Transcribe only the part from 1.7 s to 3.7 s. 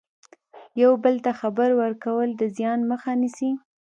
ورکول د زیان مخه نیسي.